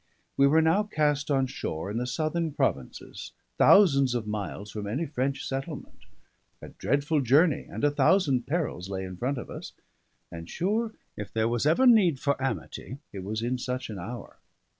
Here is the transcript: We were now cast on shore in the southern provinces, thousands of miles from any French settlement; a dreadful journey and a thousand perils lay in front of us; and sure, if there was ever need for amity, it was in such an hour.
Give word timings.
We 0.35 0.47
were 0.47 0.63
now 0.63 0.81
cast 0.81 1.29
on 1.29 1.45
shore 1.45 1.91
in 1.91 1.97
the 1.99 2.07
southern 2.07 2.53
provinces, 2.53 3.33
thousands 3.59 4.15
of 4.15 4.25
miles 4.25 4.71
from 4.71 4.87
any 4.87 5.05
French 5.05 5.47
settlement; 5.47 6.05
a 6.59 6.69
dreadful 6.69 7.21
journey 7.21 7.67
and 7.69 7.83
a 7.83 7.91
thousand 7.91 8.47
perils 8.47 8.89
lay 8.89 9.03
in 9.05 9.15
front 9.15 9.37
of 9.37 9.51
us; 9.51 9.73
and 10.31 10.49
sure, 10.49 10.95
if 11.15 11.31
there 11.31 11.47
was 11.47 11.67
ever 11.67 11.85
need 11.85 12.19
for 12.19 12.35
amity, 12.43 12.97
it 13.13 13.23
was 13.23 13.43
in 13.43 13.59
such 13.59 13.91
an 13.91 13.99
hour. 13.99 14.39